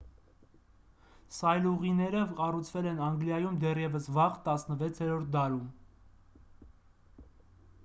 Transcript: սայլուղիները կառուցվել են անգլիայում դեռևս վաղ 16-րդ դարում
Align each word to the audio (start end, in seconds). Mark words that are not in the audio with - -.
սայլուղիները 1.39 2.23
կառուցվել 2.39 2.89
են 2.93 3.03
անգլիայում 3.09 3.61
դեռևս 3.67 4.09
վաղ 4.17 4.41
16-րդ 4.49 5.31
դարում 5.39 7.31